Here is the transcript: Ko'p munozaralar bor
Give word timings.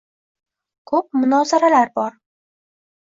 Ko'p 0.91 1.19
munozaralar 1.19 1.93
bor 2.01 2.17